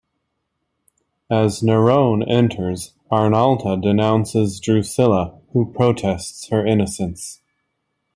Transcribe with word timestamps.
As 1.29 1.61
Nerone 1.61 2.27
enters, 2.27 2.93
Arnalta 3.11 3.79
denounces 3.79 4.59
Drusilla, 4.59 5.39
who 5.53 5.71
protests 5.71 6.47
her 6.47 6.65
innocence. 6.65 7.39